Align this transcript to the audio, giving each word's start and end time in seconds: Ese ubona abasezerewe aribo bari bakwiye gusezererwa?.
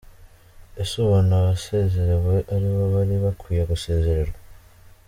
Ese 0.81 0.93
ubona 1.05 1.33
abasezerewe 1.41 2.35
aribo 2.53 2.83
bari 2.93 3.15
bakwiye 3.23 3.63
gusezererwa?. 3.71 4.39